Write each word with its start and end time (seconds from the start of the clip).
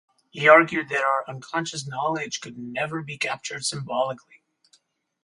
He 0.31 0.47
argued 0.47 0.89
that 0.89 1.03
our 1.03 1.23
unconscious 1.29 1.85
knowledge 1.87 2.41
could 2.41 2.57
"never" 2.57 3.03
be 3.03 3.19
captured 3.19 3.65
symbolically. 3.65 4.41